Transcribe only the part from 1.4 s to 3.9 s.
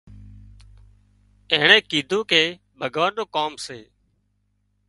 اينڻي ڪيڌوون ڪي ڀڳوان نُون ڪام سي